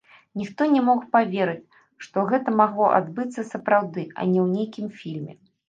[0.41, 1.75] Ніхто не мог паверыць,
[2.07, 5.33] што гэта магло адбыцца сапраўды, а не ў нейкім фільме.